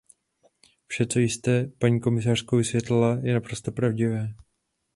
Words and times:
Vše, 0.87 1.05
co 1.05 1.19
jste, 1.19 1.67
paní 1.79 1.99
komisařko, 1.99 2.57
vysvětlila, 2.57 3.19
je 3.23 3.33
naprosto 3.33 3.71
pravdivé. 3.71 4.29